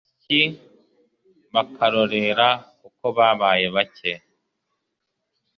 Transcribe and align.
n'abasyi 0.03 0.41
bakarorera 1.53 2.47
kuko 2.79 3.05
babaye 3.17 3.65
bake 3.75 4.11